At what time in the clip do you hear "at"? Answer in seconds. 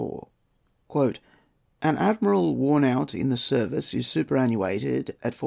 5.23-5.35